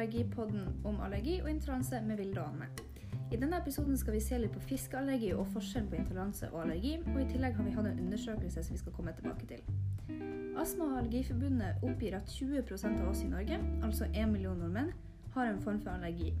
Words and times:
Allergipodden 0.00 0.68
om 0.84 1.00
allergi 1.00 1.40
og 1.42 1.50
intoleranse 1.50 1.98
med 2.00 2.16
Vilde 2.16 2.40
og. 2.40 2.62
I 3.32 3.36
denne 3.36 3.58
episoden 3.60 3.98
skal 4.00 4.14
vi 4.14 4.22
se 4.24 4.38
litt 4.40 4.54
på 4.54 4.62
fiskeallergi 4.64 5.34
og 5.36 5.50
forskjellen 5.52 5.90
på 5.90 5.98
intoleranse 5.98 6.48
og 6.54 6.62
allergi, 6.62 6.94
og 7.02 7.18
i 7.20 7.26
tillegg 7.28 7.58
har 7.58 7.66
vi 7.66 7.74
hatt 7.74 7.88
en 7.90 8.00
undersøkelse 8.06 8.64
som 8.64 8.74
vi 8.74 8.80
skal 8.80 8.94
komme 8.96 9.12
tilbake 9.18 9.50
til. 9.50 9.60
Astma- 10.56 10.88
og 10.88 10.96
Allergiforbundet 11.02 11.84
oppgir 11.84 12.16
at 12.16 12.32
20% 12.32 13.02
av 13.02 13.10
oss 13.10 13.20
i 13.26 13.28
Norge, 13.28 13.60
altså 13.84 14.08
1 14.14 14.32
million 14.32 14.56
nordmenn, 14.56 14.90
har 15.36 15.52
en 15.52 15.60
form 15.60 15.84
for 15.84 15.92
allergi. 15.92 16.32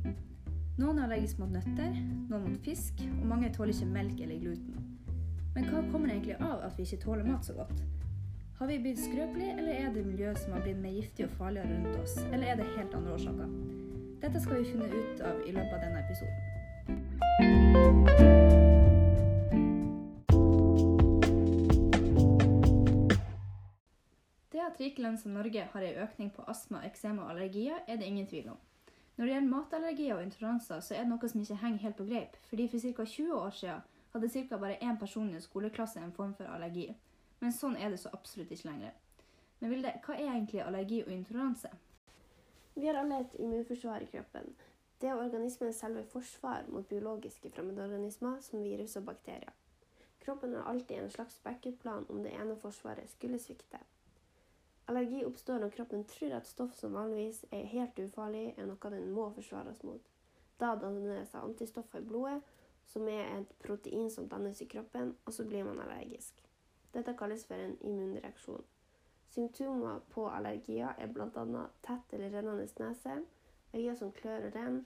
Noen 0.80 0.98
er 0.98 1.10
allergisk 1.10 1.44
mot 1.44 1.52
nøtter, 1.52 2.00
noen 2.32 2.48
mot 2.48 2.64
fisk, 2.64 3.04
og 3.20 3.26
mange 3.34 3.52
tåler 3.52 3.76
ikke 3.76 3.92
melk 3.92 4.24
eller 4.24 4.40
gluten. 4.40 4.90
Men 5.54 5.68
hva 5.68 5.84
kommer 5.92 6.08
det 6.08 6.16
egentlig 6.16 6.40
av 6.40 6.64
at 6.64 6.80
vi 6.80 6.88
ikke 6.88 7.04
tåler 7.04 7.28
mat 7.28 7.44
så 7.44 7.60
godt? 7.60 7.84
Har 8.60 8.66
vi 8.66 8.78
blitt 8.78 8.98
skrøpelige, 9.00 9.58
eller 9.58 9.72
er 9.72 9.92
det 9.92 10.06
miljøet 10.06 10.38
som 10.38 10.52
har 10.52 10.60
blitt 10.60 10.76
mer 10.76 10.92
giftig 10.92 11.24
og 11.24 11.30
farligere 11.38 11.68
rundt 11.70 11.96
oss? 11.96 12.18
Eller 12.28 12.46
er 12.46 12.56
det 12.58 12.66
helt 12.76 12.94
andre 12.94 13.14
årsaker? 13.14 13.48
Dette 14.20 14.40
skal 14.44 14.58
vi 14.60 14.64
finne 14.68 14.84
ut 14.84 15.20
av 15.24 15.38
i 15.48 15.54
løpet 15.56 15.72
av 15.72 15.80
denne 15.80 16.02
episoden. 16.04 16.36
Det 24.52 24.60
at 24.66 24.80
rike 24.80 25.02
land 25.08 25.18
som 25.24 25.32
Norge 25.32 25.64
har 25.72 25.82
en 25.88 26.04
økning 26.04 26.28
på 26.36 26.44
astma, 26.44 26.84
eksem 26.84 27.18
og 27.24 27.30
allergier, 27.30 27.80
er 27.88 27.96
det 27.96 28.12
ingen 28.12 28.28
tvil 28.28 28.52
om. 28.52 28.60
Når 29.16 29.24
det 29.24 29.32
gjelder 29.32 29.54
matallergier 29.56 30.14
og 30.18 30.22
intoleranser, 30.28 30.80
så 30.84 30.94
er 30.94 31.06
det 31.06 31.14
noe 31.16 31.28
som 31.32 31.40
ikke 31.40 31.62
henger 31.64 31.86
helt 31.88 31.96
på 31.96 32.10
greip. 32.12 32.36
Fordi 32.52 32.68
for 32.68 32.78
ca. 32.84 33.04
20 33.04 33.32
år 33.40 33.50
siden 33.64 33.80
hadde 34.12 34.34
ca. 34.36 34.56
bare 34.56 34.82
én 34.84 35.00
person 35.00 35.30
i 35.30 35.40
en 35.40 35.48
skoleklasse 35.48 35.96
en 36.04 36.12
form 36.12 36.34
for 36.34 36.44
allergi. 36.44 36.92
Men 37.40 37.54
sånn 37.56 37.76
er 37.76 37.92
det 37.92 38.00
så 38.02 38.12
absolutt 38.12 38.52
ikke 38.52 38.68
lenger. 38.68 38.96
Men 39.60 39.72
Vilde, 39.74 39.92
hva 40.04 40.16
er 40.16 40.32
egentlig 40.32 40.60
allergi 40.64 41.02
og 41.04 41.12
intoleranse? 41.12 41.70
Vi 42.74 42.86
har 42.86 42.96
alle 43.00 43.20
et 43.20 43.38
immunforsvar 43.40 44.04
i 44.04 44.08
kroppen. 44.08 44.52
Det 45.00 45.08
er 45.08 45.16
organismens 45.20 45.80
selve 45.80 46.04
forsvar 46.04 46.68
mot 46.68 46.88
biologiske 46.88 47.50
fremmedorganismer 47.50 48.40
som 48.44 48.64
virus 48.64 48.96
og 49.00 49.06
bakterier. 49.08 49.52
Kroppen 50.20 50.54
har 50.54 50.68
alltid 50.68 50.98
en 50.98 51.10
slags 51.10 51.40
backup-plan 51.42 52.06
om 52.08 52.22
det 52.22 52.34
ene 52.36 52.56
forsvaret 52.60 53.08
skulle 53.10 53.40
svikte. 53.40 53.80
Allergi 54.90 55.24
oppstår 55.24 55.62
når 55.62 55.72
kroppen 55.76 56.04
tror 56.04 56.34
at 56.36 56.48
stoff 56.48 56.74
som 56.76 56.92
vanligvis 56.92 57.44
er 57.52 57.68
helt 57.72 57.98
ufarlig, 57.98 58.54
er 58.56 58.68
noe 58.68 58.92
den 58.92 59.12
må 59.16 59.30
forsvares 59.32 59.82
mot. 59.86 60.12
Da 60.60 60.74
danner 60.76 61.14
det 61.14 61.28
seg 61.30 61.46
antistoffer 61.46 62.02
i 62.02 62.08
blodet, 62.08 62.40
som 62.90 63.08
er 63.08 63.24
et 63.38 63.52
protein 63.64 64.10
som 64.10 64.28
dannes 64.28 64.60
i 64.60 64.68
kroppen, 64.68 65.14
og 65.24 65.32
så 65.32 65.46
blir 65.48 65.64
man 65.64 65.80
allergisk. 65.80 66.42
Dette 66.94 67.14
kalles 67.18 67.44
for 67.46 67.54
en 67.54 67.76
immunreaksjon. 67.80 68.64
Symptomer 69.30 70.00
på 70.10 70.26
allergier 70.28 70.94
er 70.98 71.06
bl.a. 71.06 71.66
tett 71.86 72.12
eller 72.12 72.32
rennende 72.34 72.66
nese, 72.80 73.20
øyne 73.74 73.96
som 73.96 74.12
klør 74.12 74.46
og 74.48 74.54
renner, 74.54 74.82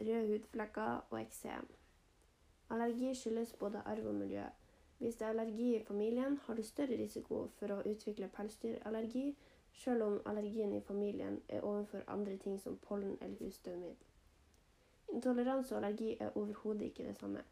røde 0.00 0.26
hudflekker 0.32 1.06
og 1.10 1.20
eksem. 1.20 1.68
Allergi 2.70 3.14
skyldes 3.14 3.52
både 3.52 3.82
arv 3.86 4.06
og 4.06 4.14
miljø. 4.14 4.44
Hvis 4.98 5.16
det 5.16 5.22
er 5.22 5.28
allergi 5.28 5.76
i 5.76 5.84
familien, 5.84 6.36
har 6.36 6.54
du 6.54 6.62
større 6.62 6.98
risiko 6.98 7.46
for 7.58 7.70
å 7.70 7.82
utvikle 7.86 8.28
pelsdyrallergi, 8.28 9.36
selv 9.72 10.02
om 10.02 10.20
allergien 10.26 10.72
i 10.72 10.80
familien 10.80 11.40
er 11.48 11.60
overfor 11.60 12.02
andre 12.06 12.36
ting 12.36 12.60
som 12.60 12.78
pollen 12.78 13.18
eller 13.20 13.36
husstøvmidd. 13.38 14.04
Intoleranse 15.12 15.74
og 15.74 15.82
allergi 15.82 16.16
er 16.20 16.36
overhodet 16.36 16.82
ikke 16.82 17.06
det 17.06 17.16
samme. 17.16 17.42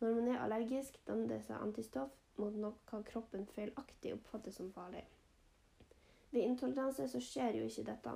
Når 0.00 0.14
man 0.14 0.28
er 0.28 0.40
allergisk, 0.40 0.96
danner 1.06 1.28
det 1.28 1.42
seg 1.44 1.60
antistoff 1.60 2.12
mot 2.40 2.54
noe 2.56 3.02
kroppen 3.10 3.46
feilaktig 3.54 4.14
oppfatter 4.16 4.54
som 4.54 4.70
farlig. 4.72 5.02
Ved 6.30 6.46
intoleranse 6.46 7.08
så 7.08 7.20
skjer 7.20 7.58
jo 7.58 7.66
ikke 7.68 7.84
dette. 7.90 8.14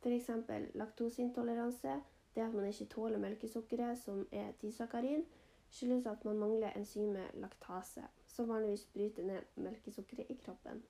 F.eks. 0.00 0.30
laktoseintoleranse, 0.74 2.00
det 2.34 2.42
at 2.42 2.54
man 2.54 2.66
ikke 2.66 2.88
tåler 2.94 3.18
melkesukkeret, 3.18 3.98
som 3.98 4.26
er 4.32 4.52
tisakarin, 4.60 5.24
skyldes 5.70 6.06
at 6.06 6.24
man 6.24 6.38
mangler 6.38 6.76
enzymet 6.76 7.34
laktase, 7.34 8.02
som 8.26 8.48
vanligvis 8.48 8.86
bryter 8.94 9.26
ned 9.26 9.42
melkesukkeret 9.54 10.30
i 10.30 10.38
kroppen. 10.44 10.82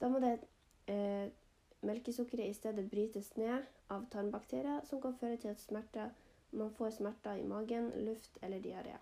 Da 0.00 0.08
må 0.08 0.20
det 0.22 0.38
eh, 0.86 1.28
melkesukkeret 1.82 2.50
i 2.50 2.56
stedet 2.56 2.90
brytes 2.90 3.36
ned 3.36 3.66
av 3.90 4.06
tarmbakterier, 4.10 4.84
som 4.84 5.02
kan 5.02 5.16
føre 5.20 5.36
til 5.36 5.48
at 5.48 5.60
smerter, 5.60 6.14
man 6.52 6.70
får 6.70 6.90
smerter 6.90 7.40
i 7.40 7.48
magen, 7.48 7.90
luft 8.06 8.38
eller 8.42 8.62
diaré. 8.62 8.96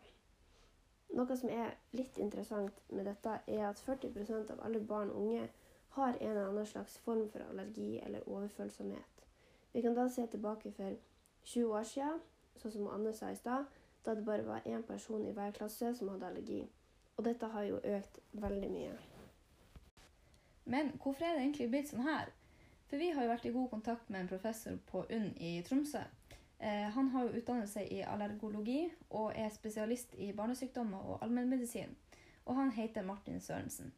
Noe 1.16 1.36
som 1.36 1.50
er 1.50 1.74
litt 1.96 2.18
interessant 2.22 2.76
med 2.88 3.08
dette, 3.08 3.40
er 3.46 3.64
at 3.68 3.82
40% 3.82 4.52
av 4.54 4.62
alle 4.66 4.80
barn 4.80 5.10
og 5.10 5.24
unge 5.24 5.48
har 5.96 6.14
en 6.14 6.30
eller 6.30 6.48
annen 6.48 6.66
slags 6.66 6.98
form 6.98 7.26
for 7.32 7.42
allergi 7.48 7.98
eller 7.98 8.28
overfølsomhet. 8.28 9.24
Vi 9.72 9.82
kan 9.82 9.94
da 9.94 10.08
se 10.08 10.26
tilbake 10.26 10.72
for 10.72 10.94
20 11.44 11.74
år 11.78 11.86
siden, 11.86 12.20
sånn 12.56 12.74
som 12.76 12.90
Anne 12.94 13.12
sa 13.14 13.30
i 13.30 13.38
stad, 13.38 13.66
da 14.04 14.14
det 14.14 14.24
bare 14.24 14.46
var 14.46 14.66
én 14.66 14.82
person 14.86 15.26
i 15.26 15.32
hver 15.34 15.50
klasse 15.56 15.94
som 15.94 16.12
hadde 16.12 16.26
allergi. 16.26 16.60
Og 17.16 17.24
dette 17.24 17.46
har 17.52 17.66
jo 17.66 17.80
økt 17.84 18.20
veldig 18.32 18.70
mye. 18.70 18.92
Men 20.64 20.92
hvorfor 21.02 21.24
er 21.24 21.34
det 21.34 21.42
egentlig 21.42 21.68
blitt 21.72 21.90
sånn 21.90 22.06
her? 22.06 22.30
For 22.86 22.98
vi 23.02 23.10
har 23.14 23.26
jo 23.26 23.32
vært 23.32 23.46
i 23.46 23.54
god 23.54 23.68
kontakt 23.70 24.10
med 24.10 24.24
en 24.24 24.30
professor 24.30 24.78
på 24.86 25.04
UNN 25.10 25.34
i 25.38 25.58
Tromsø. 25.66 26.02
Eh, 26.60 26.88
han 26.92 27.08
har 27.08 27.24
jo 27.24 27.40
utdannet 27.40 27.70
seg 27.72 27.88
i 27.88 28.02
allergologi 28.04 28.82
og 29.08 29.32
er 29.32 29.48
spesialist 29.54 30.12
i 30.20 30.28
barnesykdommer 30.36 31.06
og 31.14 31.24
allmennmedisin. 31.24 31.96
Og 32.44 32.58
han 32.58 32.72
heter 32.76 33.06
Martin 33.06 33.40
Sørensen. 33.40 33.94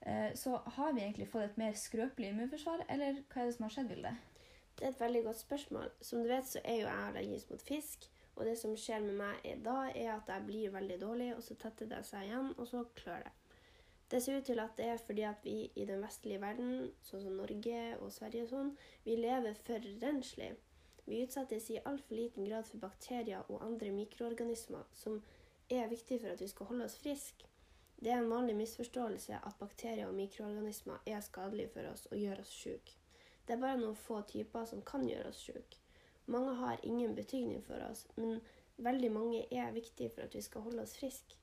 Eh, 0.00 0.34
så 0.34 0.60
har 0.76 0.92
vi 0.92 1.00
egentlig 1.00 1.28
fått 1.28 1.48
et 1.48 1.56
mer 1.60 1.72
skrøpelig 1.72 2.28
immunforsvar, 2.34 2.84
eller 2.88 3.22
hva 3.32 3.42
er 3.42 3.48
det 3.48 3.56
som 3.56 3.66
har 3.66 3.74
skjedd, 3.74 3.90
Vilde? 3.94 4.14
Det 4.76 4.86
er 4.86 4.92
et 4.92 5.00
veldig 5.00 5.24
godt 5.24 5.40
spørsmål. 5.40 5.90
Som 6.00 6.22
du 6.22 6.28
vet, 6.28 6.48
så 6.48 6.60
er 6.64 6.78
jo 6.82 6.86
jeg 6.86 7.06
allergisk 7.08 7.50
mot 7.50 7.62
fisk. 7.62 8.08
Og 8.36 8.46
det 8.46 8.56
som 8.58 8.76
skjer 8.76 9.02
med 9.04 9.16
meg 9.18 9.64
da, 9.64 9.82
er 9.90 10.14
at 10.14 10.28
jeg 10.28 10.46
blir 10.46 10.72
veldig 10.72 11.00
dårlig, 11.00 11.34
og 11.36 11.42
så 11.44 11.56
tetter 11.60 11.88
det 11.88 12.04
seg 12.08 12.28
igjen, 12.28 12.54
og 12.56 12.68
så 12.68 12.84
klør 12.96 13.24
det. 13.26 13.34
Det 14.10 14.22
ser 14.22 14.40
ut 14.40 14.44
til 14.44 14.60
at 14.60 14.72
det 14.76 14.86
er 14.90 14.96
fordi 15.06 15.22
at 15.22 15.44
vi 15.44 15.70
i 15.76 15.84
den 15.86 16.00
vestlige 16.02 16.40
verden, 16.42 16.90
sånn 17.06 17.22
som 17.24 17.36
Norge 17.38 17.82
og 18.00 18.12
Sverige 18.12 18.46
og 18.46 18.52
sånn, 18.52 18.72
vi 19.04 19.16
lever 19.20 19.60
for 19.66 19.92
renslig. 20.02 20.54
Vi 21.10 21.22
utsettes 21.22 21.70
i 21.70 21.80
altfor 21.84 22.14
liten 22.14 22.44
grad 22.46 22.66
for 22.70 22.78
bakterier 22.78 23.48
og 23.50 23.64
andre 23.66 23.90
mikroorganismer 23.90 24.84
som 24.94 25.16
er 25.70 25.88
viktige 25.90 26.20
for 26.22 26.30
at 26.30 26.40
vi 26.40 26.46
skal 26.48 26.68
holde 26.70 26.86
oss 26.86 26.94
friske. 27.02 27.48
Det 27.98 28.12
er 28.12 28.22
en 28.22 28.30
vanlig 28.30 28.54
misforståelse 28.56 29.40
at 29.46 29.58
bakterier 29.58 30.06
og 30.06 30.14
mikroorganismer 30.14 31.02
er 31.06 31.20
skadelige 31.20 31.72
for 31.74 31.90
oss 31.90 32.06
og 32.06 32.16
gjør 32.16 32.44
oss 32.44 32.54
syke. 32.62 32.94
Det 33.42 33.56
er 33.56 33.64
bare 33.66 33.80
noen 33.82 33.98
få 33.98 34.20
typer 34.30 34.70
som 34.70 34.86
kan 34.86 35.08
gjøre 35.08 35.34
oss 35.34 35.42
syke. 35.48 35.82
Mange 36.30 36.54
har 36.62 36.86
ingen 36.86 37.18
betydning 37.18 37.64
for 37.66 37.82
oss, 37.90 38.06
men 38.14 38.38
veldig 38.76 39.12
mange 39.12 39.44
er 39.50 39.74
viktige 39.74 40.14
for 40.14 40.28
at 40.28 40.34
vi 40.34 40.46
skal 40.46 40.62
holde 40.68 40.86
oss 40.86 40.94
friske. 40.98 41.36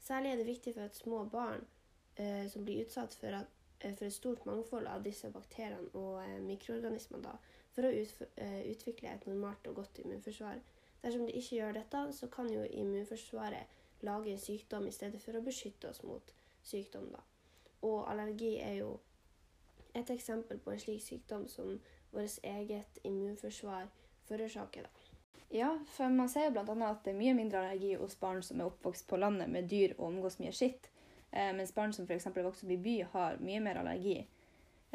Særlig 0.00 0.30
er 0.30 0.36
det 0.36 0.46
viktig 0.46 0.74
for 0.74 0.90
at 0.90 0.96
små 0.96 1.24
barn 1.24 1.64
eh, 2.16 2.44
som 2.52 2.68
blir 2.68 2.84
utsatt 2.84 3.16
for, 3.16 3.40
at, 3.40 3.48
eh, 3.80 3.94
for, 3.96 4.04
et 4.04 4.12
stort 4.12 4.44
mangfold 4.46 4.86
av 4.92 5.08
disse 5.08 5.32
bakteriene 5.32 5.88
og 5.94 6.20
eh, 6.20 6.36
mikroorganismene, 6.44 7.24
da, 7.32 7.55
for 7.76 7.84
å 7.84 7.92
eh, 7.92 8.62
utvikle 8.72 9.12
et 9.12 9.26
normalt 9.28 9.68
og 9.68 9.82
godt 9.82 10.00
immunforsvar. 10.00 10.62
Dersom 11.02 11.26
de 11.28 11.36
ikke 11.36 11.58
gjør 11.58 11.76
dette, 11.76 12.02
så 12.16 12.28
kan 12.32 12.48
jo 12.50 12.64
immunforsvaret 12.64 13.76
lage 14.06 14.38
sykdom 14.40 14.88
i 14.88 14.94
stedet 14.94 15.20
for 15.22 15.36
å 15.36 15.44
beskytte 15.44 15.90
oss 15.90 16.00
mot 16.04 16.32
sykdom. 16.64 17.10
Da. 17.12 17.20
Og 17.84 18.06
allergi 18.10 18.56
er 18.64 18.80
jo 18.80 18.96
et 19.96 20.10
eksempel 20.12 20.58
på 20.60 20.72
en 20.72 20.80
slik 20.80 21.04
sykdom 21.04 21.46
som 21.48 21.76
vårt 22.12 22.40
eget 22.42 22.98
immunforsvar 23.04 23.90
forårsaker. 24.28 24.88
Da. 24.88 25.06
Ja, 25.52 25.70
for 25.92 26.08
man 26.10 26.28
ser 26.32 26.48
jo 26.48 26.56
bl.a. 26.56 26.74
at 26.88 27.04
det 27.04 27.12
er 27.12 27.20
mye 27.20 27.34
mindre 27.36 27.60
allergi 27.62 27.94
hos 28.00 28.16
barn 28.20 28.42
som 28.42 28.60
er 28.60 28.70
oppvokst 28.70 29.06
på 29.08 29.20
landet 29.20 29.52
med 29.52 29.68
dyr 29.70 29.94
og 29.98 30.08
omgås 30.08 30.40
mye 30.40 30.52
skitt, 30.52 30.88
eh, 31.30 31.52
mens 31.54 31.74
barn 31.76 31.94
som 31.94 32.08
f.eks. 32.08 32.26
er 32.32 32.48
vokst 32.48 32.64
opp 32.64 32.72
i 32.74 32.80
by, 32.88 32.96
har 33.12 33.38
mye 33.44 33.60
mer 33.62 33.84
allergi. 33.84 34.18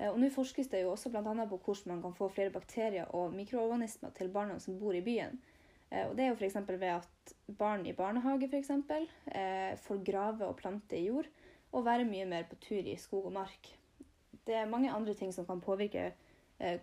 Eh, 0.01 0.09
og 0.09 0.19
Nå 0.19 0.29
forskes 0.33 0.69
det 0.71 0.83
jo 0.83 0.93
også 0.95 1.11
bl.a. 1.13 1.23
på 1.23 1.59
hvordan 1.59 1.95
man 1.95 2.03
kan 2.05 2.15
få 2.17 2.29
flere 2.33 2.53
bakterier 2.53 3.09
og 3.15 3.35
mikroorganismer 3.35 4.13
til 4.17 4.31
barna 4.33 4.57
som 4.59 4.79
bor 4.79 4.97
i 4.97 5.03
byen. 5.05 5.37
Eh, 5.91 6.07
og 6.07 6.15
Det 6.17 6.25
er 6.25 6.31
jo 6.31 6.39
f.eks. 6.39 6.57
ved 6.67 6.87
at 6.95 7.35
barn 7.57 7.85
i 7.85 7.93
barnehage 7.93 8.49
for 8.49 8.57
eksempel, 8.57 9.07
eh, 9.27 9.77
får 9.77 10.03
grave 10.11 10.47
og 10.47 10.57
plante 10.57 10.97
i 10.97 11.07
jord, 11.07 11.29
og 11.71 11.85
være 11.85 12.05
mye 12.05 12.25
mer 12.25 12.49
på 12.49 12.57
tur 12.59 12.83
i 12.83 12.97
skog 12.99 13.29
og 13.29 13.33
mark. 13.33 13.77
Det 14.45 14.55
er 14.55 14.69
mange 14.69 14.91
andre 14.91 15.13
ting 15.13 15.31
som 15.33 15.45
kan 15.45 15.61
påvirke 15.61 16.11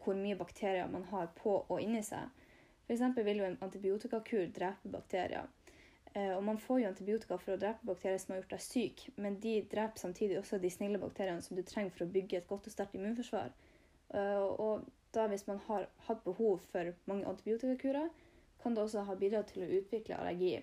hvor 0.02 0.16
mye 0.18 0.34
bakterier 0.34 0.88
man 0.90 1.04
har 1.06 1.28
på 1.36 1.52
og 1.68 1.80
inni 1.80 2.00
seg. 2.02 2.30
F.eks. 2.88 3.02
vil 3.14 3.38
jo 3.38 3.44
en 3.46 3.58
antibiotikakur 3.62 4.48
drepe 4.50 4.90
bakterier. 4.90 5.46
Eh, 6.14 6.36
og 6.36 6.44
man 6.44 6.58
får 6.58 6.80
jo 6.80 6.88
antibiotika 6.88 7.36
for 7.40 7.54
å 7.54 7.60
drepe 7.60 7.86
bakterier 7.86 8.20
som 8.22 8.32
har 8.32 8.40
gjort 8.42 8.54
deg 8.54 8.62
syk, 8.64 9.02
men 9.16 9.36
de 9.42 9.58
dreper 9.70 10.00
samtidig 10.00 10.38
også 10.40 10.60
de 10.62 10.70
snille 10.72 11.00
bakteriene 11.02 11.44
som 11.44 11.58
du 11.58 11.62
trenger 11.66 11.92
for 11.94 12.06
å 12.06 12.12
bygge 12.14 12.40
et 12.40 12.48
godt 12.48 12.70
og 12.70 12.74
sterkt 12.74 12.96
immunforsvar. 12.96 13.52
Eh, 14.14 14.46
og 14.64 14.88
da 15.14 15.26
hvis 15.28 15.46
man 15.48 15.60
har 15.68 15.88
hatt 16.08 16.24
behov 16.24 16.64
for 16.72 16.92
mange 17.10 17.28
antibiotikakurer, 17.28 18.08
kan 18.62 18.74
det 18.74 18.82
også 18.82 19.04
ha 19.06 19.14
bidratt 19.14 19.52
til 19.52 19.64
å 19.64 19.70
utvikle 19.80 20.18
allergi. 20.18 20.56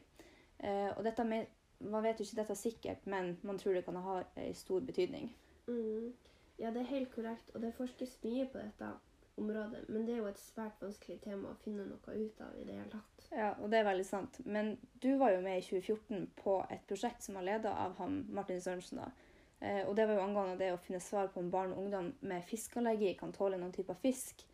Eh, 0.59 0.91
og 0.95 1.03
dette 1.05 1.23
med, 1.27 1.47
man 1.79 2.03
vet 2.03 2.19
jo 2.19 2.27
ikke 2.27 2.41
dette 2.41 2.57
sikkert, 2.59 3.07
men 3.09 3.35
man 3.43 3.59
tror 3.61 3.77
det 3.77 3.85
kan 3.85 4.01
ha 4.01 4.21
en 4.35 4.55
stor 4.55 4.83
betydning. 4.85 5.29
Mm. 5.67 6.13
Ja, 6.59 6.71
det 6.71 6.81
er 6.81 6.93
helt 6.93 7.11
korrekt, 7.11 7.51
og 7.53 7.61
det 7.61 7.75
forskes 7.75 8.17
mye 8.23 8.45
på 8.47 8.61
dette. 8.61 8.91
Område. 9.37 9.83
Men 9.87 10.05
det 10.05 10.15
er 10.15 10.23
jo 10.23 10.31
et 10.31 10.41
svært 10.41 10.81
vanskelig 10.81 11.19
tema 11.23 11.51
å 11.51 11.59
finne 11.63 11.85
noe 11.87 12.15
ut 12.15 12.41
av 12.41 12.55
i 12.57 12.65
det 12.67 12.77
hele 12.77 12.89
tatt. 12.91 13.27
Ja, 13.31 13.51
og 13.59 13.69
det 13.71 13.79
er 13.79 13.87
veldig 13.89 14.07
sant. 14.07 14.39
Men 14.45 14.75
du 15.03 15.15
var 15.21 15.33
jo 15.35 15.43
med 15.45 15.59
i 15.59 15.65
2014 15.65 16.27
på 16.39 16.57
et 16.71 16.85
prosjekt 16.87 17.25
som 17.25 17.39
var 17.39 17.47
leda 17.47 17.73
av 17.85 17.97
han 17.99 18.23
Martin 18.29 18.61
Sørensen. 18.61 19.01
da. 19.03 19.11
Eh, 19.59 19.83
og 19.87 19.95
det 19.95 20.07
var 20.07 20.19
jo 20.19 20.25
angående 20.25 20.59
det 20.59 20.73
å 20.73 20.81
finne 20.81 21.01
svar 21.03 21.31
på 21.33 21.39
om 21.41 21.51
barn 21.51 21.73
og 21.73 21.85
ungdom 21.85 22.11
med 22.27 22.43
fiskeallergi 22.47 23.15
kan 23.19 23.33
tåle 23.35 23.59
noen 23.59 23.73
typer 23.75 23.97
fisk. 24.01 24.45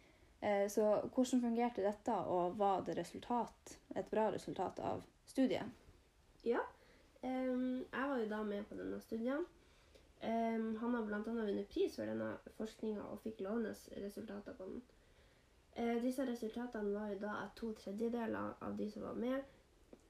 Eh, 0.42 0.68
så 0.70 0.88
hvordan 1.14 1.42
fungerte 1.42 1.86
dette, 1.86 2.14
og 2.14 2.58
var 2.58 2.86
det 2.86 2.98
resultat, 2.98 3.78
et 3.96 4.10
bra 4.10 4.30
resultat 4.34 4.80
av 4.80 5.04
studiet? 5.30 5.66
Ja, 6.46 6.62
em, 7.22 7.84
jeg 7.92 8.10
var 8.10 8.18
jo 8.18 8.30
da 8.30 8.44
med 8.44 8.66
på 8.66 8.78
denne 8.80 9.02
studien. 9.02 9.46
Em, 10.24 10.76
han 10.78 10.94
har 10.94 11.06
bl.a. 11.06 11.20
vunnet 11.26 11.70
pris 11.70 11.96
for 11.96 12.06
denne 12.06 12.36
forskninga 12.58 13.06
og 13.10 13.24
fikk 13.24 13.40
lovende 13.42 13.74
resultater 14.04 14.54
på 14.58 14.68
den. 14.70 14.84
Uh, 15.80 15.98
disse 16.04 16.26
resultatene 16.28 16.94
var 16.94 17.14
jo 17.14 17.20
da 17.24 17.32
at 17.46 17.56
to 17.56 17.72
tredjedeler 17.74 18.54
av 18.62 18.78
de 18.78 18.90
som 18.92 19.08
var 19.08 19.18
med, 19.18 19.48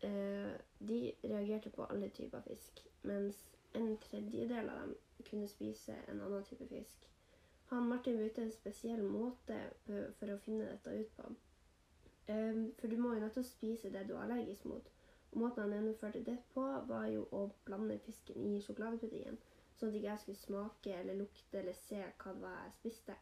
uh, 0.04 0.52
de 0.80 1.00
reagerte 1.24 1.70
på 1.70 1.86
alle 1.86 2.10
typer 2.10 2.42
fisk, 2.48 2.82
mens 3.08 3.40
en 3.78 3.96
tredjedel 4.04 4.70
av 4.70 4.82
dem 4.82 4.96
kunne 5.30 5.48
spise 5.48 5.96
en 6.08 6.22
annen 6.22 6.44
type 6.44 6.68
fisk. 6.68 7.08
Han 7.72 7.88
Martin 7.88 8.18
brukte 8.18 8.42
en 8.42 8.52
spesiell 8.52 9.04
måte 9.04 9.58
for 9.86 10.34
å 10.34 10.40
finne 10.44 10.66
dette 10.68 10.92
ut 10.92 11.14
på. 11.16 11.30
Um, 12.28 12.74
for 12.80 12.92
du 12.92 12.98
må 12.98 13.14
jo 13.14 13.24
nødt 13.24 13.40
spise 13.46 13.94
det 13.94 14.04
du 14.10 14.16
er 14.16 14.26
allergisk 14.26 14.66
mot. 14.66 14.92
Og 15.32 15.38
måten 15.40 15.64
han 15.64 15.78
gjennomførte 15.78 16.24
det 16.24 16.38
på, 16.54 16.66
var 16.88 17.08
jo 17.08 17.24
å 17.32 17.46
blande 17.66 17.96
fisken 18.04 18.44
i 18.52 18.60
sjokoladepuddingen, 18.62 19.38
sånn 19.82 19.92
at 19.92 20.00
ikke 20.00 20.12
jeg 20.12 20.24
skulle 20.24 20.46
smake 20.46 20.96
eller 20.96 21.20
lukte 21.20 21.60
eller 21.60 21.78
se 21.84 22.00
hva 22.00 22.34
det 22.38 22.46
var 22.46 22.58
jeg 22.64 22.74
spiste. 22.78 23.18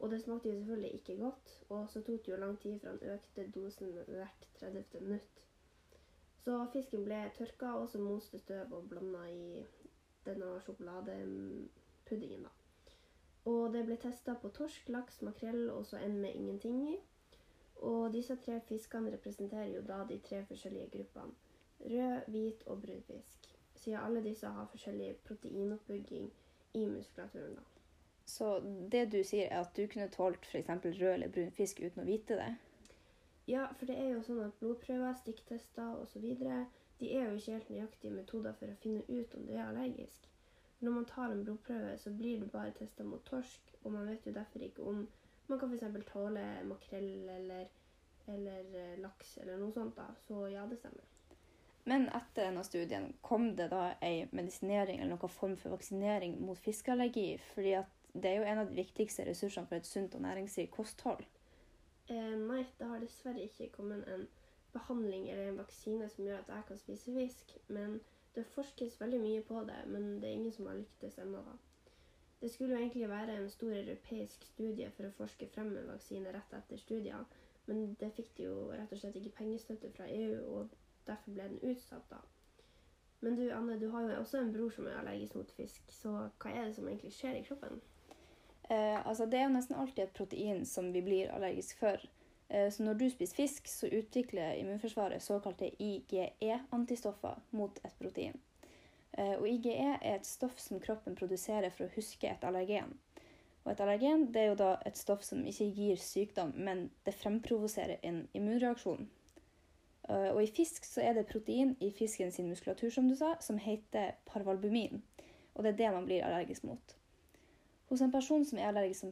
Og 0.00 0.10
det 0.10 0.22
smakte 0.22 0.48
jo 0.48 0.56
selvfølgelig 0.56 0.94
ikke 0.94 1.16
godt, 1.16 1.52
og 1.68 1.90
så 1.90 2.00
tok 2.00 2.22
det 2.26 2.32
jo 2.32 2.36
lang 2.40 2.58
tid 2.60 2.78
fra 2.80 2.94
han 2.94 3.02
økte 3.14 3.50
dosen 3.54 3.92
hvert 4.06 4.46
30. 4.60 5.00
minutt. 5.00 5.42
Så 6.40 6.56
fisken 6.72 7.04
ble 7.04 7.18
tørka, 7.36 7.74
og 7.76 7.88
så 7.88 8.00
moste 8.00 8.38
støv 8.40 8.72
og 8.72 8.88
blanda 8.88 9.26
i 9.28 9.66
denne 10.24 10.54
sjokoladepuddingen, 10.64 12.46
da. 12.48 12.54
Og 13.50 13.72
det 13.74 13.84
ble 13.88 13.96
testa 14.00 14.34
på 14.40 14.48
torsk, 14.56 14.88
laks, 14.88 15.20
makrell 15.24 15.68
og 15.70 15.86
så 15.86 16.00
en 16.00 16.18
med 16.20 16.34
ingenting 16.34 16.80
i. 16.94 16.96
Og 17.76 18.12
disse 18.12 18.36
tre 18.36 18.60
fiskene 18.68 19.12
representerer 19.12 19.68
jo 19.74 19.84
da 19.84 20.02
de 20.08 20.18
tre 20.24 20.44
forskjellige 20.48 20.90
gruppene. 20.96 21.36
Rød, 21.80 22.28
hvit 22.28 22.66
og 22.66 22.82
brun 22.82 23.02
fisk. 23.02 23.49
Siden 23.80 24.00
alle 24.00 24.22
disse 24.24 24.46
har 24.46 24.68
forskjellig 24.72 25.14
proteinoppbygging 25.24 26.30
i 26.78 26.86
muskulaturen. 26.86 27.54
da. 27.56 27.62
Så 28.30 28.48
det 28.92 29.06
du 29.12 29.22
sier, 29.24 29.48
er 29.48 29.64
at 29.64 29.76
du 29.76 29.86
kunne 29.90 30.08
tålt 30.08 30.44
f.eks. 30.46 30.68
rød 30.84 31.12
eller 31.12 31.32
brun 31.34 31.50
fisk 31.50 31.80
uten 31.80 32.02
å 32.02 32.06
vite 32.06 32.36
det? 32.38 32.50
Ja, 33.50 33.66
for 33.78 33.90
det 33.90 33.96
er 33.98 34.12
jo 34.12 34.20
sånn 34.22 34.42
at 34.44 34.58
blodprøver, 34.60 35.16
stikktester 35.18 35.96
osv. 36.02 36.26
de 37.00 37.08
er 37.16 37.24
jo 37.24 37.38
ikke 37.38 37.56
helt 37.56 37.70
nøyaktige 37.72 38.12
metoder 38.14 38.54
for 38.58 38.70
å 38.70 38.76
finne 38.82 39.02
ut 39.08 39.34
om 39.34 39.46
du 39.48 39.54
er 39.56 39.64
allergisk. 39.64 40.28
Når 40.80 40.94
man 40.98 41.08
tar 41.08 41.32
en 41.32 41.42
blodprøve, 41.44 41.96
så 41.98 42.12
blir 42.16 42.40
du 42.40 42.46
bare 42.52 42.76
testa 42.76 43.04
mot 43.04 43.24
torsk, 43.26 43.74
og 43.82 43.92
man 43.96 44.06
vet 44.08 44.26
jo 44.26 44.36
derfor 44.36 44.62
ikke 44.64 44.86
om 44.92 45.02
man 45.48 45.58
kan 45.58 45.72
f.eks. 45.74 46.04
tåle 46.12 46.44
makrell 46.70 47.28
eller, 47.28 47.72
eller 48.26 48.76
eh, 48.84 48.98
laks 49.02 49.38
eller 49.42 49.58
noe 49.58 49.74
sånt. 49.74 49.96
da. 49.96 50.06
Så 50.28 50.44
ja, 50.52 50.66
det 50.70 50.78
stemmer. 50.78 51.08
Men 51.88 52.08
etter 52.08 52.48
denne 52.48 52.64
studien, 52.64 53.12
kom 53.24 53.54
det 53.56 53.70
da 53.72 53.94
ei 54.04 54.26
medisinering 54.36 55.00
eller 55.00 55.16
noen 55.16 55.32
form 55.32 55.56
for 55.60 55.72
vaksinering 55.74 56.36
mot 56.44 56.58
fiskeallergi? 56.60 57.38
Fordi 57.54 57.76
det 58.12 58.30
er 58.30 58.36
jo 58.40 58.48
en 58.50 58.62
av 58.62 58.70
de 58.70 58.80
viktigste 58.82 59.24
ressursene 59.26 59.70
for 59.70 59.80
et 59.80 59.88
sunt 59.88 60.14
og 60.18 60.24
næringsrikt 60.26 60.74
kosthold. 60.74 61.24
Eh, 62.10 62.36
nei, 62.36 62.64
det 62.78 62.88
har 62.90 63.00
dessverre 63.00 63.46
ikke 63.46 63.70
kommet 63.76 64.06
en 64.10 64.26
behandling 64.74 65.28
eller 65.30 65.48
en 65.48 65.60
vaksine 65.62 66.08
som 66.10 66.26
gjør 66.26 66.42
at 66.42 66.52
jeg 66.52 66.66
kan 66.68 66.78
spise 66.78 67.14
fisk. 67.14 67.56
Men 67.68 68.00
det 68.34 68.46
forskes 68.54 69.00
veldig 69.00 69.20
mye 69.20 69.42
på 69.46 69.64
det, 69.66 69.80
men 69.86 70.16
det 70.20 70.28
er 70.28 70.38
ingen 70.38 70.52
som 70.52 70.66
har 70.66 70.78
lyktes 70.78 71.18
ennå. 71.18 71.42
da. 71.46 71.56
Det 72.40 72.50
skulle 72.50 72.74
jo 72.74 72.80
egentlig 72.80 73.08
være 73.08 73.36
en 73.36 73.50
stor 73.50 73.72
europeisk 73.72 74.44
studie 74.44 74.90
for 74.96 75.06
å 75.06 75.16
forske 75.16 75.48
frem 75.54 75.74
en 75.76 75.90
vaksine 75.92 76.32
rett 76.32 76.54
etter 76.56 76.78
studier, 76.80 77.24
men 77.66 77.94
det 78.00 78.12
fikk 78.16 78.30
de 78.36 78.46
jo 78.46 78.54
rett 78.72 78.92
og 78.92 79.00
slett 79.02 79.18
ikke 79.20 79.34
pengestøtte 79.42 79.90
fra 79.92 80.06
EU, 80.08 80.38
og 80.56 80.76
derfor 81.10 81.36
ble 81.36 81.48
den 81.50 81.72
utsatt 81.74 82.06
da. 82.10 82.20
Men 83.20 83.36
du 83.36 83.50
Anne, 83.52 83.76
du 83.76 83.90
har 83.92 84.06
jo 84.06 84.20
også 84.22 84.40
en 84.40 84.52
bror 84.52 84.70
som 84.72 84.86
er 84.88 84.96
allergisk 84.96 85.36
mot 85.36 85.50
fisk, 85.52 85.90
så 85.92 86.14
hva 86.40 86.52
er 86.54 86.70
det 86.70 86.76
som 86.78 86.88
egentlig 86.88 87.12
skjer 87.12 87.36
i 87.36 87.44
kroppen? 87.44 87.82
Eh, 88.70 89.06
altså 89.06 89.26
det 89.26 89.40
er 89.40 89.48
jo 89.48 89.56
nesten 89.56 89.76
alltid 89.76 90.06
et 90.06 90.16
protein 90.16 90.64
som 90.66 90.88
vi 90.94 91.02
blir 91.04 91.32
allergisk 91.34 91.82
for. 91.82 92.00
Eh, 92.48 92.70
så 92.72 92.86
når 92.86 92.94
du 92.94 93.10
spiser 93.10 93.36
fisk, 93.36 93.68
så 93.68 93.90
utvikler 93.92 94.56
immunforsvaret 94.62 95.22
såkalte 95.22 95.68
IGE-antistoffer 95.82 97.42
mot 97.50 97.80
et 97.84 97.98
protein. 97.98 98.40
Eh, 99.12 99.36
og 99.36 99.48
IGE 99.48 99.74
er 99.74 99.98
et 100.14 100.26
stoff 100.26 100.58
som 100.58 100.80
kroppen 100.80 101.18
produserer 101.18 101.70
for 101.74 101.86
å 101.86 101.94
huske 101.98 102.30
et 102.30 102.44
allergen. 102.46 102.96
Og 103.64 103.72
et 103.74 103.80
allergen 103.84 104.30
det 104.32 104.42
er 104.42 104.52
jo 104.52 104.60
da 104.62 104.70
et 104.88 104.96
stoff 104.96 105.22
som 105.26 105.44
ikke 105.46 105.68
gir 105.76 106.00
sykdom, 106.00 106.54
men 106.56 106.88
det 107.04 107.18
fremprovoserer 107.20 108.00
en 108.02 108.22
immunreaksjon. 108.32 109.10
Eh, 110.10 110.30
Og 110.34 110.42
i 110.42 110.50
fisk 110.50 110.84
så 110.84 111.02
er 111.04 111.14
det 111.14 111.28
protein 111.30 111.76
i 111.80 111.90
fisken 111.94 112.32
sin 112.32 112.48
muskulatur 112.48 112.90
som 112.90 113.08
du 113.08 113.14
sa, 113.16 113.36
som 113.40 113.58
heter 113.58 114.16
parvalbumin. 114.26 115.02
Og 115.54 115.64
det 115.64 115.72
er 115.72 115.76
det 115.76 115.92
man 115.92 116.04
blir 116.08 116.24
allergisk 116.24 116.64
mot. 116.64 116.96
Hos 117.90 118.00
en 118.00 118.12
person 118.12 118.44
som 118.44 118.58
er 118.58 118.68
allergisk 118.68 119.04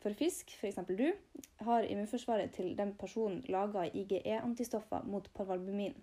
for 0.00 0.12
fisk, 0.16 0.50
f.eks. 0.56 0.78
du, 0.88 1.12
har 1.60 1.82
immunforsvaret 1.84 2.50
til 2.50 2.76
den 2.78 2.94
personen 2.94 3.44
laga 3.48 3.84
IGE-antistoffer 3.94 5.04
mot 5.04 5.28
parvalbumin. 5.34 5.94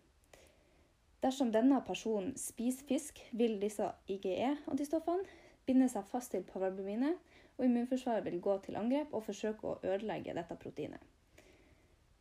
Dersom 1.24 1.52
denne 1.52 1.82
personen 1.88 2.38
spiser 2.38 2.86
fisk, 2.88 3.20
vil 3.32 3.62
disse 3.62 3.92
IGE-antistoffene 4.08 5.26
binde 5.66 5.90
seg 5.90 6.06
fast 6.06 6.32
til 6.32 6.44
parvalbuminet, 6.44 7.18
og 7.58 7.66
immunforsvaret 7.66 8.26
vil 8.26 8.42
gå 8.42 8.58
til 8.64 8.78
angrep 8.80 9.14
og 9.14 9.26
forsøke 9.26 9.68
å 9.68 9.80
ødelegge 9.84 10.34
dette 10.38 10.56
proteinet. 10.56 11.02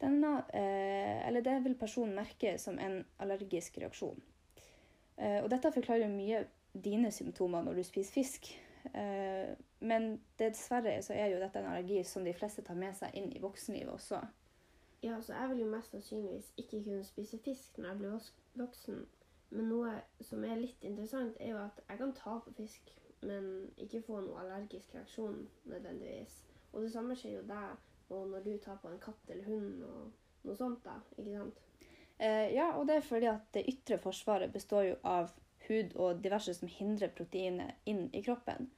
Denne, 0.01 0.45
eh, 0.55 1.27
eller 1.27 1.43
det 1.43 1.57
vil 1.65 1.75
personen 1.79 2.15
merke 2.15 2.59
som 2.59 2.79
en 2.79 3.01
allergisk 3.19 3.79
reaksjon. 3.83 4.21
Eh, 5.17 5.43
og 5.43 5.51
dette 5.51 5.73
forklarer 5.75 6.11
mye 6.13 6.45
dine 6.85 7.11
symptomer 7.11 7.63
når 7.63 7.81
du 7.81 7.83
spiser 7.83 8.13
fisk. 8.13 8.51
Eh, 8.95 9.57
men 9.81 10.21
dessverre 10.39 11.01
så 11.03 11.17
er 11.17 11.33
jo 11.33 11.41
dette 11.43 11.59
en 11.59 11.71
allergi 11.73 12.05
som 12.07 12.25
de 12.25 12.35
fleste 12.35 12.63
tar 12.63 12.79
med 12.79 12.95
seg 12.95 13.15
inn 13.19 13.33
i 13.35 13.43
voksenlivet 13.43 13.91
også. 13.93 14.23
Ja, 15.03 15.21
så 15.23 15.35
jeg 15.35 15.51
vil 15.51 15.65
jo 15.65 15.71
mest 15.71 15.91
sannsynligvis 15.91 16.53
ikke 16.57 16.83
kunne 16.85 17.05
spise 17.05 17.39
fisk 17.39 17.79
når 17.79 17.89
jeg 17.89 17.99
blir 17.99 18.31
voksen. 18.63 19.05
Men 19.51 19.69
noe 19.71 19.93
som 20.21 20.45
er 20.45 20.61
litt 20.61 20.83
interessant, 20.85 21.37
er 21.41 21.55
jo 21.55 21.61
at 21.63 21.83
jeg 21.89 21.99
kan 21.99 22.15
ta 22.15 22.39
på 22.45 22.55
fisk, 22.57 22.91
men 23.23 23.71
ikke 23.81 24.03
få 24.07 24.21
noe 24.21 24.41
allergisk 24.43 24.95
reaksjon 24.95 25.47
nødvendigvis. 25.65 26.43
Og 26.73 26.83
det 26.83 26.93
samme 26.93 27.17
skjer 27.17 27.39
jo 27.39 27.47
deg 27.49 27.79
og 28.09 28.29
når 28.33 28.45
du 28.47 28.53
tar 28.63 28.79
på 28.83 28.91
en 28.91 29.01
katt 29.03 29.33
eller 29.33 29.49
hund 29.49 29.83
og 29.87 30.47
noe 30.47 30.57
sånt, 30.57 30.85
da. 30.85 30.97
Ikke 31.17 31.35
sant? 31.35 31.61
Eh, 32.19 32.49
ja, 32.55 32.73
og 32.79 32.89
det 32.89 32.99
er 32.99 33.07
fordi 33.07 33.29
at 33.31 33.47
det 33.55 33.67
ytre 33.71 33.99
forsvaret 34.03 34.53
består 34.55 34.89
jo 34.89 34.97
av 35.07 35.31
hud 35.69 35.95
og 36.01 36.23
diverse 36.25 36.55
som 36.57 36.71
hindrer 36.71 37.13
proteinet 37.15 37.89
inn 37.89 38.09
i 38.17 38.23
kroppen. 38.25 38.71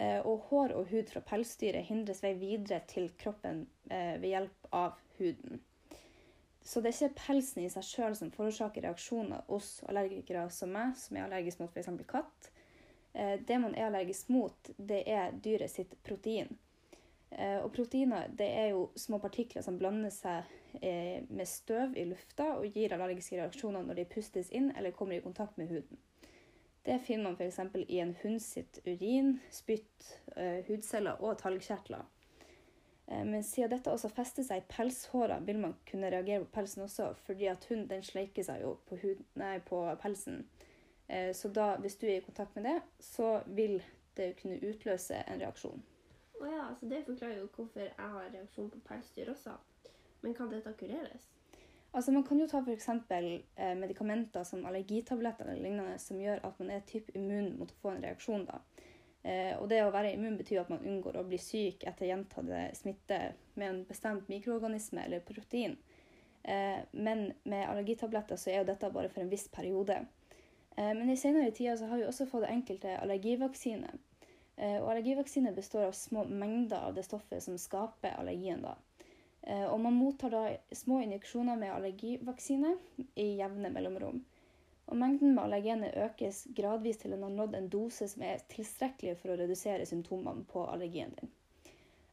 Eh, 0.00 0.20
og 0.24 0.46
hår 0.48 0.76
og 0.78 0.92
hud 0.92 1.10
fra 1.12 1.20
pelsdyret 1.26 1.88
hindres 1.90 2.22
vei 2.24 2.32
videre 2.40 2.80
til 2.88 3.10
kroppen 3.20 3.66
eh, 3.90 4.16
ved 4.22 4.30
hjelp 4.32 4.70
av 4.76 4.96
huden. 5.18 5.60
Så 6.62 6.80
det 6.80 6.92
er 6.92 6.96
ikke 6.96 7.26
pelsen 7.26 7.64
i 7.64 7.70
seg 7.72 7.84
sjøl 7.84 8.16
som 8.16 8.32
forårsaker 8.32 8.84
reaksjoner 8.84 9.44
hos 9.48 9.80
allergikere 9.88 10.46
som 10.54 10.72
meg, 10.72 10.94
som 11.00 11.16
er 11.16 11.26
allergisk 11.26 11.60
mot 11.60 11.76
f.eks. 11.76 11.90
katt. 12.08 12.50
Eh, 13.12 13.36
det 13.44 13.60
man 13.60 13.74
er 13.74 13.88
allergisk 13.90 14.30
mot, 14.32 14.72
det 14.76 15.02
er 15.08 15.36
dyret 15.44 15.72
sitt 15.72 15.96
protein. 16.06 16.52
Eh, 17.30 17.58
og 17.62 17.70
proteiner 17.74 18.30
det 18.34 18.48
er 18.58 18.70
jo 18.72 18.88
små 18.98 19.20
partikler 19.22 19.62
som 19.62 19.76
blander 19.78 20.10
seg 20.10 20.48
eh, 20.82 21.22
med 21.30 21.46
støv 21.46 21.94
i 21.98 22.04
lufta 22.10 22.56
og 22.56 22.66
gir 22.74 22.94
allergiske 22.96 23.38
reaksjoner 23.38 23.84
når 23.86 24.00
de 24.00 24.06
pustes 24.10 24.50
inn 24.50 24.72
eller 24.74 24.96
kommer 24.96 25.18
i 25.18 25.22
kontakt 25.24 25.60
med 25.60 25.70
huden. 25.70 26.00
Det 26.82 26.96
finner 27.04 27.28
man 27.28 27.36
f.eks. 27.36 27.60
i 27.86 28.00
en 28.02 28.16
hund 28.22 28.40
sitt 28.42 28.80
urin, 28.86 29.36
spytt, 29.52 30.16
eh, 30.34 30.64
hudceller 30.66 31.20
og 31.22 31.38
talgkjertler. 31.42 32.08
Men 33.10 33.42
siden 33.42 33.72
dette 33.72 33.90
også 33.90 34.06
fester 34.14 34.44
seg 34.46 34.60
i 34.60 34.68
pelshåra, 34.70 35.40
vil 35.42 35.58
man 35.58 35.72
kunne 35.88 36.12
reagere 36.14 36.44
på 36.44 36.52
pelsen 36.60 36.84
også, 36.84 37.08
fordi 37.26 37.48
at 37.50 37.64
hunden 37.66 37.88
den 37.90 38.04
sleiker 38.06 38.46
seg 38.46 38.62
jo 38.62 38.76
på, 38.86 39.00
huden, 39.02 39.26
nei, 39.34 39.56
på 39.66 39.80
pelsen. 39.98 40.44
Så 41.34 41.50
da, 41.50 41.72
hvis 41.82 41.98
du 41.98 42.06
er 42.06 42.20
i 42.20 42.22
kontakt 42.22 42.54
med 42.54 42.68
det, 42.70 42.76
så 43.02 43.40
vil 43.50 43.80
det 44.14 44.36
kunne 44.38 44.62
utløse 44.62 45.24
en 45.26 45.42
reaksjon. 45.42 45.82
Å 46.40 46.48
ja, 46.48 46.68
så 46.80 46.88
det 46.88 47.02
forklarer 47.04 47.42
jo 47.42 47.50
hvorfor 47.52 47.84
jeg 47.84 47.92
har 48.14 48.30
reaksjon 48.32 48.70
på 48.72 48.80
pelsdyr 48.88 49.30
også. 49.34 49.58
Men 50.22 50.34
kan 50.36 50.48
dette 50.52 50.72
kureres? 50.80 51.28
Altså 51.92 52.12
Man 52.12 52.24
kan 52.24 52.38
jo 52.40 52.46
ta 52.46 52.60
f.eks. 52.62 52.88
Eh, 53.10 53.74
medikamenter 53.76 54.44
som 54.44 54.64
allergitabletter 54.66 55.48
eller 55.50 55.62
lignende, 55.62 55.98
som 55.98 56.20
gjør 56.20 56.44
at 56.46 56.60
man 56.62 56.70
er 56.70 56.86
typ 56.86 57.10
immun 57.16 57.56
mot 57.58 57.72
å 57.72 57.80
få 57.82 57.94
en 57.94 58.04
reaksjon. 58.04 58.46
da. 58.46 58.60
Eh, 59.22 59.52
og 59.58 59.68
det 59.68 59.82
å 59.84 59.92
være 59.92 60.14
immun 60.14 60.38
betyr 60.38 60.62
at 60.62 60.70
man 60.72 60.84
unngår 60.86 61.18
å 61.20 61.26
bli 61.28 61.38
syk 61.40 61.84
etter 61.84 62.08
gjentatte 62.08 62.62
smitte 62.78 63.18
med 63.54 63.68
en 63.68 63.82
bestemt 63.88 64.30
mikroorganisme 64.32 65.04
eller 65.04 65.24
protein. 65.26 65.76
Eh, 66.42 66.78
men 66.92 67.32
med 67.42 67.68
allergitabletter 67.68 68.40
så 68.40 68.50
er 68.50 68.62
jo 68.62 68.70
dette 68.70 68.92
bare 68.94 69.10
for 69.12 69.24
en 69.24 69.32
viss 69.32 69.48
periode. 69.52 69.98
Eh, 70.76 70.94
men 70.94 71.10
i 71.10 71.18
senere 71.20 71.50
tider 71.50 71.76
så 71.76 71.90
har 71.90 72.00
vi 72.00 72.06
også 72.08 72.28
fått 72.30 72.48
enkelte 72.48 72.96
allergivaksiner. 73.02 73.98
Eh, 74.56 74.76
og 74.82 74.90
allergivaksine 74.90 75.52
består 75.56 75.88
av 75.88 75.92
små 75.92 76.24
mengder 76.24 76.88
av 76.88 76.94
det 76.94 77.06
stoffet 77.06 77.42
som 77.42 77.58
skaper 77.58 78.16
allergien. 78.18 78.62
da. 78.62 78.76
Eh, 79.42 79.64
og 79.64 79.80
man 79.80 79.94
mottar 79.94 80.30
da 80.30 80.42
små 80.72 81.00
injeksjoner 81.00 81.56
med 81.56 81.72
allergivaksine 81.72 82.76
i 83.14 83.36
jevne 83.38 83.70
mellomrom. 83.72 84.24
Og 84.90 84.96
mengden 84.96 85.34
med 85.34 85.44
allergenet 85.44 85.96
økes 85.96 86.44
gradvis 86.56 86.98
til 86.98 87.14
en 87.14 87.22
har 87.22 87.30
nådd 87.30 87.54
en 87.54 87.68
dose 87.72 88.08
som 88.10 88.24
er 88.26 88.42
tilstrekkelig 88.50 89.16
for 89.20 89.32
å 89.32 89.38
redusere 89.38 89.86
symptomene 89.86 90.44
på 90.50 90.64
allergien 90.66 91.14
din. 91.20 91.30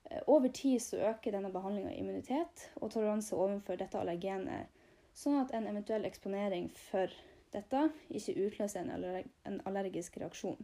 Eh, 0.10 0.22
over 0.28 0.50
tid 0.50 0.82
så 0.82 1.02
øker 1.10 1.36
denne 1.36 1.52
behandlinga 1.52 1.92
immunitet 1.98 2.70
og 2.76 2.92
toleranse 2.92 3.36
overfor 3.36 3.82
dette 3.82 4.00
allergenet, 4.00 4.72
sånn 5.14 5.42
at 5.42 5.52
en 5.58 5.68
eventuell 5.68 6.06
eksponering 6.06 6.70
for 6.70 7.12
dette 7.52 7.88
ikke 8.14 8.38
utløser 8.46 8.88
en 8.88 9.62
allergisk 9.66 10.20
reaksjon. 10.22 10.60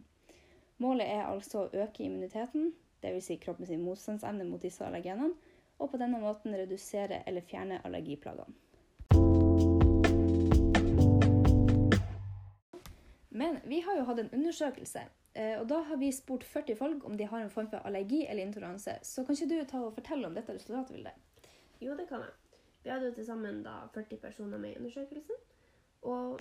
Målet 0.82 1.06
er 1.06 1.28
altså 1.28 1.64
å 1.64 1.82
øke 1.84 2.02
immuniteten, 2.02 2.72
dvs. 3.04 3.28
Si 3.28 3.36
kroppens 3.38 3.70
motstandsevne 3.78 4.46
mot 4.48 4.62
disse 4.62 4.82
allergenene, 4.82 5.34
og 5.78 5.90
på 5.90 5.98
denne 5.98 6.18
måten 6.22 6.54
redusere 6.54 7.20
eller 7.26 7.46
fjerne 7.46 7.80
allergiplagene. 7.86 8.54
Men 13.34 13.58
vi 13.66 13.80
har 13.82 13.98
jo 13.98 14.06
hatt 14.06 14.22
en 14.22 14.32
undersøkelse, 14.34 15.02
eh, 15.34 15.54
og 15.60 15.68
da 15.70 15.80
har 15.88 15.98
vi 15.98 16.10
spurt 16.14 16.44
40 16.46 16.78
folk 16.78 17.06
om 17.06 17.16
de 17.18 17.26
har 17.26 17.42
en 17.42 17.50
form 17.50 17.70
for 17.70 17.82
allergi 17.86 18.24
eller 18.26 18.46
intoleranse. 18.46 18.98
Så 19.02 19.24
kan 19.24 19.34
ikke 19.34 19.50
du 19.50 19.70
ta 19.70 19.82
og 19.82 19.94
fortelle 19.94 20.26
om 20.26 20.34
dette 20.34 20.54
resultatet, 20.54 20.94
Vilde? 20.94 21.14
Jo, 21.82 21.94
det 21.98 22.08
kan 22.08 22.22
jeg. 22.22 22.60
Vi 22.84 22.90
hadde 22.90 23.10
jo 23.10 23.14
til 23.14 23.26
sammen 23.26 23.62
da 23.62 23.80
40 23.94 24.16
personer 24.22 24.58
med 24.58 24.74
i 24.74 24.78
undersøkelsen. 24.78 25.42
Og 26.02 26.40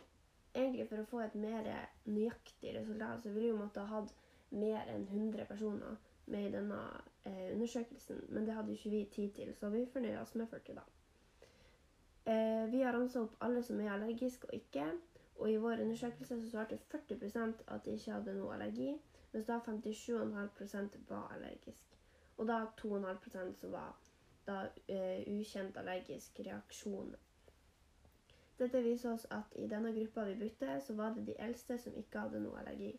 egentlig 0.53 0.87
for 0.89 1.01
å 1.01 1.09
få 1.09 1.21
et 1.25 1.35
mer 1.35 1.69
nøyaktig 2.05 2.75
resultat, 2.77 3.21
så 3.23 3.29
ville 3.29 3.47
vi 3.47 3.53
jo 3.53 3.59
måtte 3.61 3.83
ha 3.83 3.99
hatt 4.01 4.13
mer 4.53 4.89
enn 4.93 5.07
100 5.09 5.45
personer 5.49 5.95
med 6.25 6.47
i 6.47 6.51
denne 6.53 6.79
eh, 7.25 7.53
undersøkelsen. 7.53 8.25
Men 8.29 8.45
det 8.45 8.53
hadde 8.57 8.75
ikke 8.75 8.89
vi 8.89 9.05
tid 9.15 9.31
til, 9.37 9.53
så 9.55 9.69
vi 9.73 9.85
fornøyer 9.93 10.21
oss 10.21 10.35
med 10.35 10.47
40 10.51 10.77
da. 10.77 10.85
Eh, 12.25 12.71
vi 12.71 12.81
har 12.81 12.93
ramsa 12.95 13.25
opp 13.25 13.35
alle 13.43 13.63
som 13.63 13.81
er 13.81 13.91
allergiske 13.95 14.47
og 14.47 14.53
ikke. 14.53 14.85
Og 15.41 15.49
i 15.51 15.57
vår 15.57 15.81
undersøkelse 15.81 16.37
så 16.41 16.49
svarte 16.49 16.77
40 16.91 17.63
at 17.67 17.85
de 17.85 17.97
ikke 17.97 18.11
hadde 18.11 18.35
noe 18.37 18.53
allergi, 18.53 18.93
mens 19.33 19.45
da 19.49 19.59
57,5% 19.65 20.99
var 21.09 21.33
allergisk. 21.35 21.97
Og 22.37 22.47
da 22.47 22.65
2,5% 22.81 23.59
som 23.59 23.71
var 23.71 23.95
da 24.47 24.67
eh, 24.87 25.23
ukjent 25.39 25.77
allergisk 25.77 26.39
reaksjon. 26.39 27.15
Dette 28.59 28.83
viser 28.85 29.13
oss 29.13 29.25
at 29.31 29.55
i 29.57 29.67
denne 29.67 29.93
gruppa 29.95 30.25
vi 30.29 30.35
brukte, 30.39 30.79
så 30.81 30.93
var 30.93 31.15
det 31.15 31.25
de 31.27 31.35
eldste 31.41 31.77
som 31.81 31.95
ikke 31.97 32.25
hadde 32.25 32.43
noe 32.43 32.59
allergi. 32.61 32.91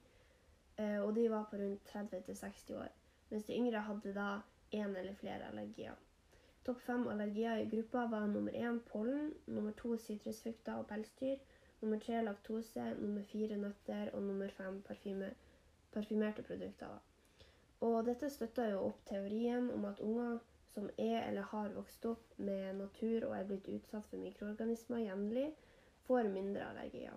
Uh, 0.79 1.01
og 1.05 1.15
de 1.17 1.29
var 1.31 1.47
på 1.51 1.61
rundt 1.61 1.95
30-60 1.95 2.75
år. 2.75 2.91
Mens 3.31 3.47
de 3.47 3.55
yngre 3.55 3.85
hadde 3.87 4.15
da 4.17 4.29
én 4.75 4.97
eller 4.97 5.15
flere 5.15 5.47
allergier. 5.51 5.95
Topp 6.65 6.81
fem 6.81 7.07
allergier 7.09 7.57
i 7.61 7.69
gruppa 7.71 8.07
var 8.11 8.27
nummer 8.27 8.53
én 8.53 8.81
pollen, 8.91 9.35
nummer 9.47 9.73
to 9.77 9.97
sitrusfrukter 9.97 10.75
og 10.75 10.87
pelsdyr, 10.87 11.37
nummer 11.83 11.99
tre 11.99 12.23
laktose, 12.25 12.95
nummer 13.01 13.23
fire 13.23 13.57
nøtter 13.57 14.11
og 14.15 14.23
nummer 14.23 14.49
fem 14.49 14.83
parfyme, 14.83 15.31
parfymerte 15.93 16.43
produkter. 16.43 16.99
Og 17.81 18.07
dette 18.07 18.31
støtter 18.31 18.71
jo 18.73 18.81
opp 18.89 19.05
teorien 19.07 19.71
om 19.71 19.85
at 19.85 20.01
unger 20.01 20.39
som 20.75 20.91
er 20.99 21.21
eller 21.23 21.43
har 21.43 21.69
vokst 21.77 22.05
opp 22.11 22.39
med 22.43 22.81
natur 22.81 23.29
og 23.29 23.37
er 23.37 23.47
blitt 23.47 23.69
utsatt 23.71 24.09
for 24.11 24.19
mikroorganismer 24.19 25.05
jevnlig, 25.05 25.47
får 26.09 26.29
mindre 26.33 26.67
allergier. 26.73 27.15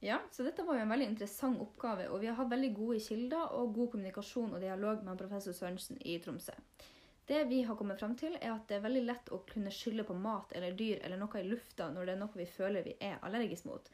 Ja, 0.00 0.20
så 0.32 0.46
dette 0.46 0.62
var 0.64 0.78
jo 0.78 0.84
en 0.86 0.94
veldig 0.94 1.10
interessant 1.10 1.60
oppgave, 1.60 2.06
og 2.08 2.22
vi 2.22 2.30
har 2.30 2.38
hatt 2.38 2.48
veldig 2.50 2.70
gode 2.78 3.02
kilder 3.04 3.52
og 3.58 3.74
god 3.76 3.90
kommunikasjon 3.92 4.54
og 4.56 4.62
dialog 4.62 5.02
med 5.04 5.18
professor 5.20 5.52
Sørensen 5.54 6.00
i 6.00 6.16
Tromsø. 6.22 6.54
Det 7.28 7.44
vi 7.50 7.60
har 7.62 7.76
kommet 7.78 8.00
fram 8.00 8.16
til, 8.18 8.38
er 8.40 8.54
at 8.54 8.64
det 8.66 8.78
er 8.78 8.86
veldig 8.86 9.02
lett 9.06 9.28
å 9.34 9.42
kunne 9.46 9.70
skylde 9.74 10.06
på 10.08 10.16
mat 10.18 10.54
eller 10.56 10.74
dyr 10.78 11.02
eller 11.04 11.20
noe 11.20 11.42
i 11.42 11.46
lufta 11.46 11.90
når 11.92 12.08
det 12.08 12.14
er 12.14 12.22
noe 12.22 12.40
vi 12.40 12.46
føler 12.48 12.86
vi 12.86 12.96
er 13.06 13.20
allergisk 13.26 13.68
mot. 13.68 13.90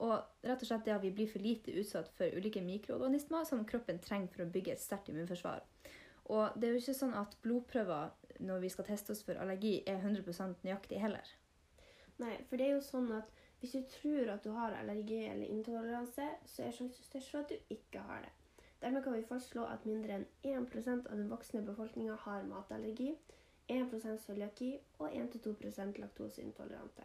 Og 0.00 0.46
rett 0.46 0.62
og 0.62 0.68
slett 0.68 0.86
det 0.86 0.94
at 0.94 1.04
vi 1.04 1.12
blir 1.12 1.28
for 1.28 1.44
lite 1.44 1.74
utsatt 1.76 2.08
for 2.16 2.36
ulike 2.36 2.62
mikroorganismer 2.64 3.44
som 3.48 3.66
kroppen 3.68 4.00
trenger 4.00 4.32
for 4.32 4.46
å 4.46 4.52
bygge 4.52 4.72
et 4.72 4.82
sterkt 4.82 5.10
immunforsvar. 5.12 5.60
Og 6.30 6.56
det 6.56 6.68
er 6.68 6.74
jo 6.76 6.80
ikke 6.80 6.96
sånn 6.96 7.16
at 7.18 7.36
blodprøver 7.44 8.14
når 8.46 8.62
vi 8.64 8.70
skal 8.72 8.86
teste 8.88 9.12
oss 9.12 9.22
for 9.26 9.36
allergi, 9.42 9.80
er 9.86 10.00
100% 10.00 10.64
nøyaktig 10.64 11.00
heller. 11.02 11.26
Nei, 12.20 12.36
for 12.48 12.60
det 12.60 12.68
er 12.68 12.76
jo 12.76 12.84
sånn 12.84 13.10
at 13.16 13.28
hvis 13.60 13.74
du 13.76 13.82
tror 13.92 14.30
at 14.32 14.44
du 14.44 14.54
har 14.56 14.76
allergi 14.78 15.20
eller 15.28 15.52
intoleranse, 15.52 16.26
så 16.48 16.64
er 16.64 16.76
sjansen 16.76 17.04
størst 17.04 17.32
for 17.32 17.42
at 17.42 17.52
du 17.52 17.74
ikke 17.74 18.04
har 18.06 18.24
det. 18.24 18.32
Dermed 18.80 19.04
kan 19.04 19.12
vi 19.12 19.26
fastslå 19.28 19.66
at 19.68 19.84
mindre 19.84 20.16
enn 20.16 20.26
1% 20.48 21.10
av 21.10 21.18
den 21.18 21.28
voksne 21.28 21.60
befolkninga 21.66 22.16
har 22.22 22.46
matallergi, 22.48 23.12
1% 23.68 24.24
cøliaki 24.24 24.70
og 24.98 25.10
1-2% 25.12 26.00
laktoseintolerante. 26.00 27.04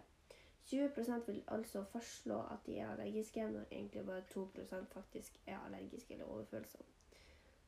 20% 0.66 1.28
vil 1.28 1.44
altså 1.48 1.84
fastslå 1.84 2.40
at 2.40 2.66
de 2.66 2.78
er 2.80 2.92
allergiske, 2.92 3.50
når 3.52 3.62
egentlig 3.72 4.06
bare 4.06 4.22
2% 4.32 4.86
faktisk 4.94 5.40
er 5.46 5.60
allergiske 5.66 6.14
eller 6.14 6.26
overfølsomme. 6.26 6.88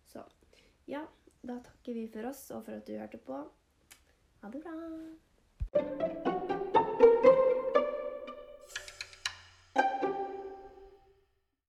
Så 0.05 0.23
ja, 0.87 1.01
da 1.47 1.59
takker 1.63 1.93
vi 1.93 2.07
for 2.13 2.29
oss 2.29 2.51
og 2.51 2.65
for 2.65 2.71
at 2.71 2.87
du 2.87 2.97
hørte 2.97 3.17
på. 3.17 3.51
Ha 4.41 4.49
det 4.51 4.63
bra. 4.63 4.73